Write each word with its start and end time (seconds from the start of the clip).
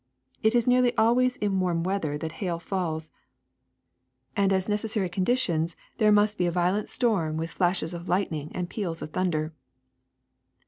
It 0.41 0.55
is 0.55 0.65
nearly 0.65 0.97
always 0.97 1.35
in 1.37 1.59
warm 1.59 1.83
weather 1.83 2.17
that 2.17 2.31
hail 2.41 2.57
falls, 2.57 3.11
and 4.35 4.51
as 4.51 4.67
necessary 4.67 5.09
conditions 5.09 5.75
there 5.99 6.11
must 6.11 6.39
be 6.39 6.47
a 6.47 6.47
SNOW 6.47 6.49
S47 6.49 6.53
violent 6.57 6.89
storm 6.89 7.37
with 7.37 7.51
flashes 7.51 7.93
of 7.93 8.09
lightning 8.09 8.49
and 8.55 8.67
peals 8.67 9.03
of 9.03 9.11
thunder. 9.11 9.53